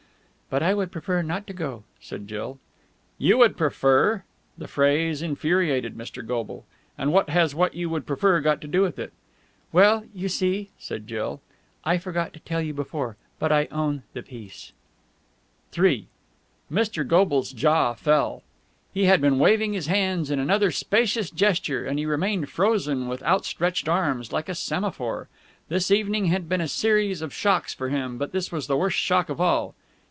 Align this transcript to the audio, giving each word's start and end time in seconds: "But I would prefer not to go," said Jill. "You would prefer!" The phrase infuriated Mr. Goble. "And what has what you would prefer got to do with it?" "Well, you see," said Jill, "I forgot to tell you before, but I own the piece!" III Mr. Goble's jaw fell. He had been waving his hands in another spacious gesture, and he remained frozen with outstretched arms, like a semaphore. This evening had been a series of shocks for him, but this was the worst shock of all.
"But 0.49 0.61
I 0.61 0.73
would 0.73 0.91
prefer 0.91 1.21
not 1.21 1.47
to 1.47 1.53
go," 1.53 1.85
said 2.01 2.27
Jill. 2.27 2.59
"You 3.17 3.37
would 3.37 3.55
prefer!" 3.55 4.23
The 4.57 4.67
phrase 4.67 5.21
infuriated 5.21 5.95
Mr. 5.97 6.27
Goble. 6.27 6.65
"And 6.97 7.13
what 7.13 7.29
has 7.29 7.55
what 7.55 7.73
you 7.73 7.89
would 7.89 8.05
prefer 8.05 8.41
got 8.41 8.59
to 8.59 8.67
do 8.67 8.81
with 8.81 8.99
it?" 8.99 9.13
"Well, 9.71 10.03
you 10.13 10.27
see," 10.27 10.71
said 10.77 11.07
Jill, 11.07 11.39
"I 11.85 11.97
forgot 11.97 12.33
to 12.33 12.41
tell 12.41 12.59
you 12.59 12.73
before, 12.73 13.15
but 13.39 13.53
I 13.53 13.69
own 13.71 14.03
the 14.11 14.21
piece!" 14.21 14.73
III 15.73 16.09
Mr. 16.69 17.07
Goble's 17.07 17.53
jaw 17.53 17.93
fell. 17.93 18.43
He 18.93 19.05
had 19.05 19.21
been 19.21 19.39
waving 19.39 19.71
his 19.71 19.87
hands 19.87 20.29
in 20.29 20.37
another 20.37 20.69
spacious 20.69 21.29
gesture, 21.31 21.85
and 21.85 21.97
he 21.97 22.05
remained 22.05 22.49
frozen 22.49 23.07
with 23.07 23.23
outstretched 23.23 23.87
arms, 23.87 24.33
like 24.33 24.49
a 24.49 24.55
semaphore. 24.55 25.29
This 25.69 25.91
evening 25.91 26.25
had 26.25 26.49
been 26.49 26.59
a 26.59 26.67
series 26.67 27.21
of 27.21 27.33
shocks 27.33 27.73
for 27.73 27.87
him, 27.87 28.17
but 28.17 28.33
this 28.33 28.51
was 28.51 28.67
the 28.67 28.75
worst 28.75 28.97
shock 28.97 29.29
of 29.29 29.39
all. 29.39 29.75